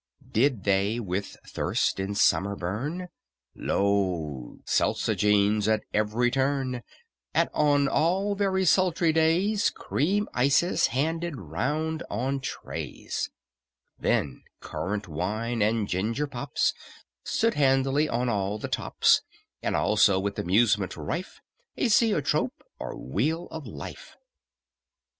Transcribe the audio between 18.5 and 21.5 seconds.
the "tops;" And also, with amusement rife,